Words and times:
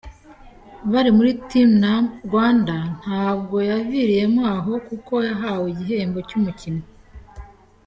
bari 0.91 1.09
muri 1.17 1.31
Team 1.49 1.71
Rwanda, 2.27 2.75
ntabwo 2.99 3.55
yaviriyemo 3.69 4.41
aho 4.57 4.71
kuko 4.87 5.13
yahawe 5.27 5.65
igihembo 5.73 6.19
cy’umukinnyi 6.27 6.85